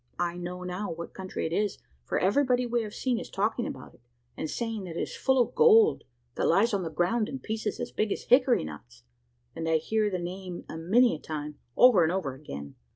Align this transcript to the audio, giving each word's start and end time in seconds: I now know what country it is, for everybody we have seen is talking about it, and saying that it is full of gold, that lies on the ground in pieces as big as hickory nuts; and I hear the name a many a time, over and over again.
I 0.17 0.35
now 0.35 0.63
know 0.63 0.89
what 0.89 1.13
country 1.13 1.45
it 1.45 1.53
is, 1.53 1.77
for 2.05 2.17
everybody 2.17 2.65
we 2.65 2.81
have 2.81 2.95
seen 2.95 3.19
is 3.19 3.29
talking 3.29 3.67
about 3.67 3.93
it, 3.93 4.01
and 4.35 4.49
saying 4.49 4.85
that 4.85 4.97
it 4.97 5.01
is 5.03 5.15
full 5.15 5.39
of 5.39 5.53
gold, 5.53 6.05
that 6.33 6.47
lies 6.47 6.73
on 6.73 6.81
the 6.81 6.89
ground 6.89 7.29
in 7.29 7.37
pieces 7.37 7.79
as 7.79 7.91
big 7.91 8.11
as 8.11 8.23
hickory 8.23 8.63
nuts; 8.63 9.03
and 9.55 9.69
I 9.69 9.77
hear 9.77 10.09
the 10.09 10.17
name 10.17 10.65
a 10.67 10.75
many 10.75 11.13
a 11.15 11.19
time, 11.19 11.59
over 11.77 12.01
and 12.01 12.11
over 12.11 12.33
again. 12.33 12.73